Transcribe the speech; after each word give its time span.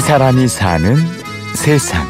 이 0.00 0.02
사람이 0.02 0.48
사는 0.48 0.96
세상. 1.54 2.08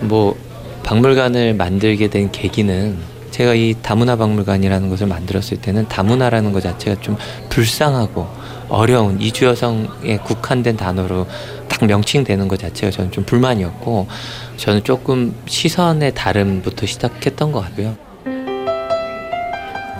뭐 0.00 0.36
박물관을 0.82 1.54
만들게 1.54 2.08
된 2.08 2.32
계기는 2.32 2.98
제가 3.30 3.54
이 3.54 3.76
다문화 3.80 4.16
박물관이라는 4.16 4.90
것을 4.90 5.06
만들었을 5.06 5.60
때는 5.60 5.86
다문화라는 5.86 6.50
것 6.50 6.60
자체가 6.64 7.00
좀 7.00 7.16
불쌍하고 7.50 8.26
어려운 8.68 9.20
이주 9.20 9.44
여성에 9.44 10.16
국한된 10.24 10.76
단어로 10.76 11.28
딱 11.68 11.84
명칭되는 11.84 12.48
것 12.48 12.58
자체가 12.58 12.90
저는 12.90 13.12
좀 13.12 13.22
불만이었고 13.22 14.08
저는 14.56 14.82
조금 14.82 15.36
시선의 15.46 16.16
다름부터 16.16 16.86
시작했던 16.86 17.52
것 17.52 17.60
같고요. 17.60 18.09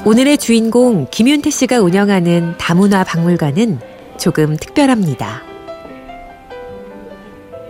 오늘의 0.05 0.39
주인공 0.39 1.07
김윤태 1.11 1.51
씨가 1.51 1.81
운영하는 1.81 2.57
다문화 2.59 3.05
박물관은 3.05 3.81
조금 4.19 4.57
특별합니다. 4.57 5.43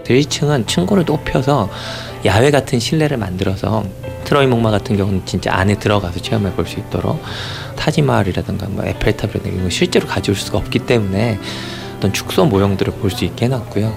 1층은 0.05 0.67
층고를 0.67 1.05
높여서 1.07 1.69
야외 2.25 2.51
같은 2.51 2.81
실내를 2.81 3.17
만들어서 3.17 3.85
트로이 4.25 4.47
목마 4.47 4.71
같은 4.71 4.97
경우는 4.97 5.23
진짜 5.27 5.53
안에 5.55 5.77
들어가서 5.79 6.21
체험해 6.21 6.53
볼 6.55 6.67
수 6.67 6.79
있도록 6.81 7.21
타지마을이라든가 7.77 8.69
뭐 8.69 8.85
에펠탑이라든가 8.85 9.49
이런 9.49 9.65
거 9.65 9.71
실제로 9.71 10.07
가져올 10.07 10.37
수가 10.37 10.59
없기 10.59 10.81
때문에 10.81 11.39
어떤 11.97 12.13
축소 12.13 12.45
모형들을 12.45 12.95
볼 12.95 13.11
수 13.11 13.25
있게 13.25 13.45
해놨고요. 13.47 13.97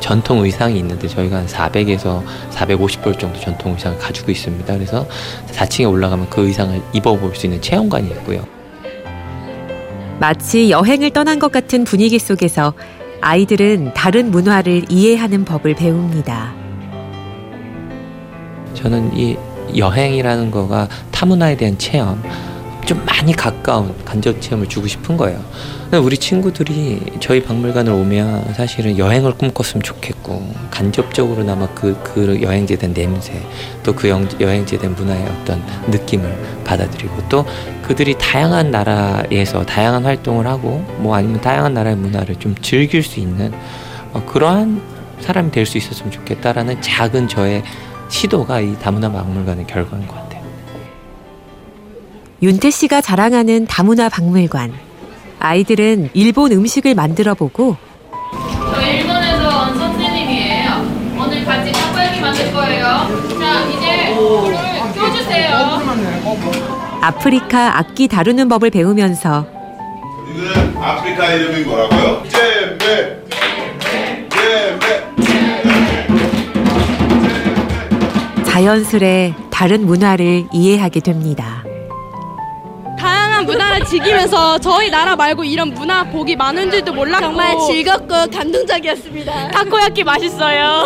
전통 0.00 0.44
의상이 0.44 0.78
있는데 0.78 1.08
저희가 1.08 1.36
한 1.36 1.46
400에서 1.46 2.22
450벌 2.50 3.18
정도 3.18 3.38
전통 3.40 3.72
의상을 3.72 3.98
가지고 3.98 4.30
있습니다. 4.30 4.74
그래서 4.74 5.06
4층에 5.52 5.90
올라가면 5.90 6.30
그 6.30 6.46
의상을 6.46 6.80
입어볼 6.92 7.34
수 7.34 7.46
있는 7.46 7.60
체험관이 7.60 8.08
있고요. 8.08 8.44
마치 10.20 10.70
여행을 10.70 11.10
떠난 11.10 11.38
것 11.38 11.50
같은 11.50 11.84
분위기 11.84 12.18
속에서 12.18 12.74
아이들은 13.20 13.94
다른 13.94 14.30
문화를 14.30 14.84
이해하는 14.88 15.44
법을 15.44 15.74
배웁니다. 15.74 16.54
저는 18.74 19.16
이 19.16 19.36
여행이라는 19.76 20.50
거가 20.50 20.88
타문화에 21.10 21.56
대한 21.56 21.78
체험, 21.78 22.22
좀 22.86 23.04
많이 23.06 23.32
가까운 23.32 23.94
간접 24.04 24.40
체험을 24.40 24.68
주고 24.68 24.86
싶은 24.86 25.16
거예요. 25.16 25.40
우리 26.02 26.16
친구들이 26.16 27.00
저희 27.20 27.42
박물관을 27.42 27.92
오면 27.92 28.54
사실은 28.54 28.96
여행을 28.98 29.34
꿈꿨으면 29.34 29.82
좋겠고 29.82 30.52
간접적으로나마 30.70 31.68
그, 31.74 32.00
그 32.02 32.40
여행지에 32.42 32.78
대한 32.78 32.94
냄새 32.94 33.40
또 33.82 33.92
그 33.94 34.08
여행지에 34.08 34.78
대한 34.78 34.96
문화의 34.96 35.22
어떤 35.26 35.62
느낌을 35.88 36.62
받아들이고 36.64 37.28
또 37.28 37.44
그들이 37.82 38.16
다양한 38.18 38.70
나라에서 38.70 39.64
다양한 39.66 40.04
활동을 40.04 40.46
하고 40.46 40.84
뭐 40.98 41.14
아니면 41.14 41.40
다양한 41.40 41.74
나라의 41.74 41.96
문화를 41.96 42.36
좀 42.36 42.54
즐길 42.62 43.02
수 43.02 43.20
있는 43.20 43.52
어, 44.12 44.24
그러한 44.24 44.80
사람이 45.20 45.50
될 45.52 45.66
수 45.66 45.78
있었으면 45.78 46.10
좋겠다라는 46.10 46.80
작은 46.80 47.28
저의 47.28 47.62
시도가 48.08 48.60
이 48.60 48.76
다문화 48.78 49.10
박물관의 49.12 49.66
결과인 49.66 50.06
것 50.06 50.14
같아요. 50.14 50.21
윤태 52.42 52.70
씨가 52.70 53.00
자랑하는 53.00 53.66
다문화 53.66 54.08
박물관. 54.08 54.72
아이들은 55.38 56.10
일본 56.12 56.50
음식을 56.52 56.94
만들어 56.94 57.34
보고 57.34 57.76
저 58.32 58.80
일본에서 58.80 59.48
온 59.48 59.78
선생님이에요. 59.78 60.70
오늘 61.20 61.44
같이 61.44 61.70
타코야키 61.72 62.20
만들 62.20 62.52
거예요. 62.52 62.84
자, 63.38 63.64
이제 63.68 64.14
불을 64.14 64.56
켜주세요. 64.94 65.52
아프리카 67.00 67.78
악기 67.78 68.08
다루는 68.08 68.48
법을 68.48 68.70
배우면서 68.70 69.46
이거는 70.32 70.76
아프리카 70.76 71.32
이름이 71.32 71.64
뭐라고요? 71.64 72.22
제메 72.28 73.22
제메 74.30 75.02
자연스레 78.44 79.34
다른 79.50 79.86
문화를 79.86 80.44
이해하게 80.52 81.00
됩니다. 81.00 81.61
다양한 83.42 83.46
문화를 83.46 83.84
즐기면서 83.84 84.58
저희 84.58 84.90
나라 84.90 85.16
말고 85.16 85.44
이런 85.44 85.70
문화 85.74 86.04
복이 86.04 86.36
많은 86.36 86.70
줄도 86.70 86.92
몰랐고 86.92 87.26
정말 87.26 87.56
즐겁고 87.66 88.30
감동적이었습니다. 88.30 89.48
타코야끼 89.50 90.04
맛있어요. 90.04 90.84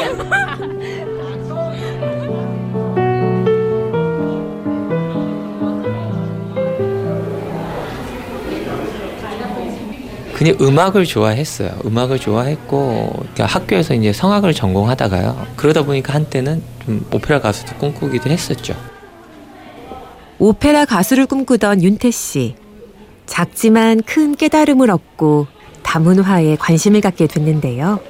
그냥 10.34 10.54
음악을 10.60 11.06
좋아했어요. 11.06 11.70
음악을 11.86 12.18
좋아했고 12.18 13.10
그러니까 13.16 13.46
학교에서 13.46 13.94
이제 13.94 14.12
성악을 14.12 14.52
전공하다가요. 14.52 15.46
그러다 15.56 15.82
보니까 15.82 16.12
한때는 16.12 16.62
좀 16.84 17.06
오페라 17.10 17.40
가수도 17.40 17.74
꿈꾸기도 17.76 18.28
했었죠. 18.28 18.74
오페라 20.38 20.84
가수를 20.84 21.26
꿈꾸던 21.26 21.82
윤태 21.82 22.10
씨. 22.10 22.54
작지만 23.26 24.02
큰 24.02 24.36
깨달음을 24.36 24.90
얻고 24.90 25.46
다문화에 25.82 26.56
관심을 26.56 27.00
갖게 27.00 27.26
됐는데요. 27.26 28.00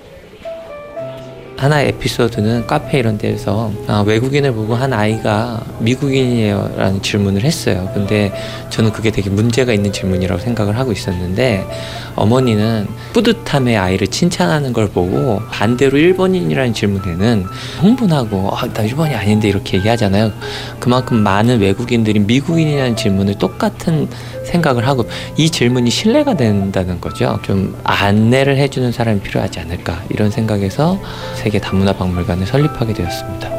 하나의 1.56 1.88
에피소드는 1.88 2.66
카페 2.66 2.98
이런 2.98 3.18
데서 3.18 3.72
아, 3.86 4.04
외국인을 4.06 4.52
보고 4.52 4.74
한 4.74 4.92
아이가 4.92 5.62
미국인이에요 5.80 6.74
라는 6.76 7.02
질문을 7.02 7.42
했어요. 7.42 7.90
근데 7.94 8.32
저는 8.70 8.92
그게 8.92 9.10
되게 9.10 9.30
문제가 9.30 9.72
있는 9.72 9.92
질문이라고 9.92 10.40
생각을 10.40 10.78
하고 10.78 10.92
있었는데 10.92 11.66
어머니는 12.14 12.86
뿌듯함에 13.12 13.76
아이를 13.76 14.08
칭찬하는 14.08 14.72
걸 14.72 14.88
보고 14.88 15.40
반대로 15.50 15.96
일본인이라는 15.98 16.74
질문에는 16.74 17.44
흥분하고 17.80 18.50
아, 18.52 18.66
나 18.72 18.82
일본이 18.82 19.14
아닌데 19.14 19.48
이렇게 19.48 19.78
얘기하잖아요. 19.78 20.32
그만큼 20.78 21.18
많은 21.18 21.60
외국인들이 21.60 22.20
미국인이라는 22.20 22.96
질문을 22.96 23.36
똑같은 23.38 24.08
생각을 24.46 24.86
하고 24.86 25.04
이 25.36 25.50
질문이 25.50 25.90
신뢰가 25.90 26.34
된다는 26.34 27.00
거죠. 27.00 27.38
좀 27.42 27.78
안내를 27.84 28.56
해주는 28.56 28.90
사람이 28.92 29.20
필요하지 29.20 29.60
않을까 29.60 30.02
이런 30.10 30.30
생각에서 30.30 30.98
세계 31.34 31.58
다문화 31.60 31.92
박물관을 31.92 32.46
설립하게 32.46 32.94
되었습니다. 32.94 33.50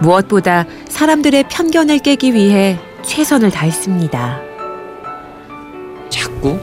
무엇보다 0.00 0.64
사람들의 0.88 1.44
편견을 1.50 1.98
깨기 1.98 2.32
위해 2.32 2.78
최선을 3.02 3.50
다했습니다. 3.50 4.40
자꾸 6.08 6.58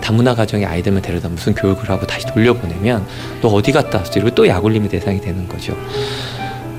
다문화 0.00 0.36
가정의 0.36 0.66
아이들만 0.66 1.02
데려다 1.02 1.28
무슨 1.28 1.52
교육을 1.52 1.90
하고 1.90 2.06
다시 2.06 2.26
돌려보내면 2.26 3.04
너 3.42 3.48
어디 3.48 3.72
갔다 3.72 3.98
왔어? 3.98 4.12
이러고 4.14 4.34
또 4.36 4.46
약올림의 4.46 4.88
대상이 4.88 5.20
되는 5.20 5.48
거죠. 5.48 5.76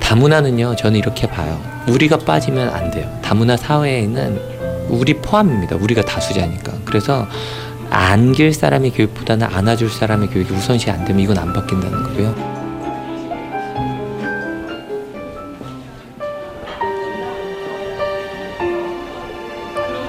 다문화는요, 0.08 0.74
저는 0.76 0.98
이렇게 0.98 1.26
봐요. 1.26 1.60
우리가 1.86 2.16
빠지면 2.16 2.70
안 2.70 2.90
돼요. 2.90 3.06
다문화 3.20 3.58
사회에는 3.58 4.40
우리 4.88 5.12
포함입니다. 5.12 5.76
우리가 5.76 6.00
다수자니까. 6.00 6.72
그래서 6.86 7.26
안길 7.90 8.54
사람의 8.54 8.92
교육보다는 8.92 9.46
안아줄 9.46 9.90
사람의 9.90 10.30
교육이 10.30 10.54
우선시 10.54 10.90
안 10.90 11.04
되면 11.04 11.20
이건 11.20 11.36
안 11.36 11.52
바뀐다는 11.52 12.02
거고요. 12.04 12.34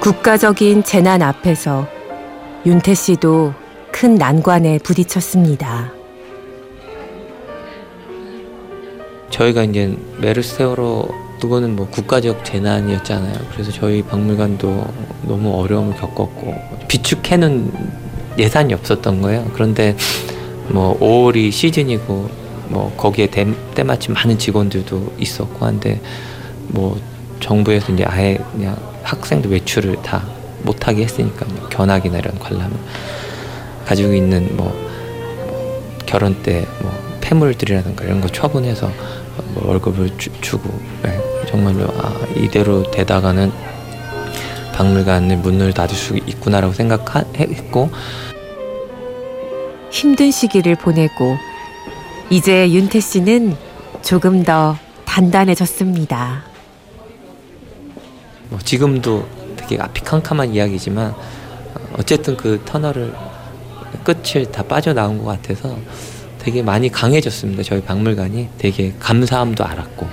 국가적인 0.00 0.82
재난 0.82 1.20
앞에서 1.20 1.86
윤태 2.64 2.94
씨도 2.94 3.52
큰 3.92 4.14
난관에 4.14 4.78
부딪혔습니다. 4.78 5.99
저희가 9.40 9.64
이제 9.64 9.96
메르스테로 10.18 11.08
그거는 11.40 11.74
뭐 11.74 11.88
국가적 11.88 12.44
재난이었잖아요. 12.44 13.34
그래서 13.52 13.72
저희 13.72 14.02
박물관도 14.02 14.86
너무 15.22 15.58
어려움을 15.58 15.96
겪었고 15.96 16.54
비축해는 16.88 17.72
예산이 18.38 18.74
없었던 18.74 19.22
거예요. 19.22 19.50
그런데 19.54 19.96
뭐 20.68 20.98
5월이 21.00 21.50
시즌이고 21.50 22.30
뭐 22.68 22.94
거기에 22.98 23.28
대, 23.28 23.46
때마침 23.74 24.12
많은 24.12 24.38
직원들도 24.38 25.14
있었고 25.18 25.64
한데 25.64 26.00
뭐 26.68 27.00
정부에서 27.40 27.92
이제 27.94 28.04
아예 28.04 28.38
그냥 28.52 28.76
학생들 29.02 29.50
외출을 29.50 30.02
다 30.02 30.22
못하게 30.62 31.04
했으니까 31.04 31.46
뭐 31.46 31.66
견학이나 31.70 32.18
이런 32.18 32.38
관람을 32.38 32.76
가지고 33.86 34.12
있는 34.12 34.54
뭐, 34.54 34.66
뭐 34.66 35.98
결혼 36.04 36.42
때 36.42 36.66
뭐 36.82 37.10
폐물들이라든가 37.30 38.04
이런 38.04 38.20
거 38.20 38.28
처분해서 38.28 38.90
뭐 39.54 39.68
월급을 39.68 40.16
주, 40.18 40.58
고 40.58 40.70
네, 41.02 41.18
정말로 41.48 41.86
아, 41.98 42.14
이대로 42.36 42.90
되다가는 42.90 43.52
박물관을 44.74 45.36
문을 45.38 45.72
닫을 45.72 45.94
수 45.94 46.16
있구나라고 46.16 46.72
생각했고 46.72 47.90
힘든 49.90 50.30
시기를 50.30 50.76
보내고 50.76 51.36
이제 52.30 52.70
윤태 52.70 53.00
씨는 53.00 53.56
조금 54.02 54.44
더 54.44 54.76
단단해졌습니다. 55.04 56.44
뭐 58.48 58.58
지금도 58.60 59.26
되게 59.56 59.70
되게 59.70 59.82
앞이 59.82 60.02
캄캄한 60.02 60.54
이야기지만 60.54 61.10
어, 61.10 61.16
어쨌든 61.98 62.36
그 62.36 62.60
터널을 62.64 63.14
끝을 64.04 64.50
다 64.50 64.62
빠져나온 64.62 65.18
것 65.18 65.24
같아서 65.26 65.76
되게 66.42 66.62
많이 66.62 66.90
강해졌습니다. 66.90 67.62
저희 67.62 67.82
박물관이 67.82 68.48
되게 68.58 68.94
감사함도 68.98 69.64
알았고 69.64 70.06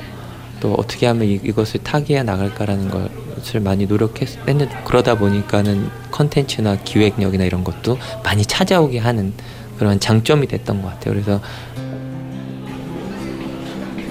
또 0.59 0.73
어떻게 0.73 1.05
하면 1.07 1.27
이, 1.27 1.39
이것을 1.43 1.81
타개해 1.83 2.23
나갈까라는 2.23 2.89
것을 2.89 3.59
많이 3.61 3.85
노력했는데 3.85 4.69
그러다 4.85 5.15
보니까는 5.17 5.89
컨텐츠나 6.11 6.77
기획력이나 6.83 7.45
이런 7.45 7.63
것도 7.63 7.97
많이 8.23 8.43
찾아오게 8.45 8.99
하는 8.99 9.33
그런 9.77 9.99
장점이 9.99 10.47
됐던 10.47 10.81
것 10.81 10.89
같아요. 10.89 11.13
그래서 11.13 11.39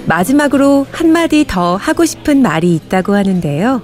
마지막으로 0.05 0.87
한마디 0.91 1.45
더 1.45 1.75
하고 1.75 2.05
싶은 2.05 2.41
말이 2.41 2.73
있다고 2.75 3.13
하는데요. 3.13 3.81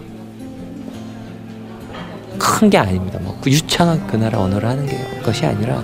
큰 2.40 2.70
게 2.70 2.78
아닙니다. 2.78 3.20
뭐 3.22 3.38
유창한 3.46 4.08
그 4.08 4.16
나라 4.16 4.40
언어를 4.40 4.68
하는 4.68 4.86
게 4.88 4.98
것이 5.22 5.46
아니라 5.46 5.84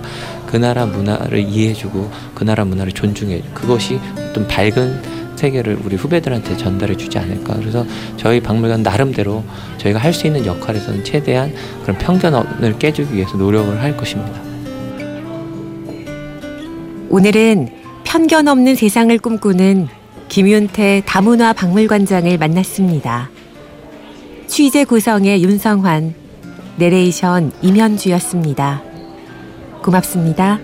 그 0.50 0.56
나라 0.56 0.84
문화를 0.84 1.38
이해해주고 1.38 2.10
그 2.34 2.42
나라 2.44 2.64
문화를 2.64 2.92
존중해 2.92 3.42
그것이 3.54 4.00
어떤 4.30 4.48
밝은 4.48 5.20
세계를 5.36 5.78
우리 5.84 5.96
후배들한테 5.96 6.56
전달해 6.56 6.96
주지 6.96 7.18
않을까. 7.18 7.54
그래서 7.54 7.86
저희 8.16 8.40
박물관 8.40 8.82
나름대로 8.82 9.44
저희가 9.78 9.98
할 9.98 10.12
수 10.12 10.26
있는 10.26 10.44
역할에서는 10.44 11.04
최대한 11.04 11.54
그런 11.82 11.96
편견을 11.96 12.78
깨주기 12.78 13.14
위해서 13.14 13.36
노력을 13.36 13.80
할 13.80 13.96
것입니다. 13.96 14.38
오늘은 17.08 17.68
편견 18.04 18.48
없는 18.48 18.74
세상을 18.74 19.16
꿈꾸는 19.18 19.88
김윤태 20.28 21.04
다문화 21.06 21.52
박물관장을 21.52 22.36
만났습니다. 22.36 23.30
취재 24.46 24.84
구성의 24.84 25.42
윤성환, 25.42 26.14
내레이션 26.76 27.52
임현주였습니다. 27.62 28.89
고맙습니다. 29.82 30.58